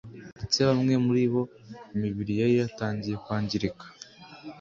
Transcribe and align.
ndetse 0.37 0.59
bamwe 0.67 0.93
muri 1.05 1.23
bo 1.33 1.41
imibiri 1.95 2.33
yari 2.41 2.53
yatangiye 2.61 3.15
kwangirika 3.23 3.85